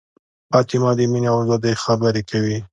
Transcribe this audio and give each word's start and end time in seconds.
فاطمه 0.51 0.91
د 0.97 0.99
مینې 1.11 1.27
او 1.31 1.37
ازادۍ 1.43 1.73
خبرې 1.83 2.21
کوي. 2.29 2.57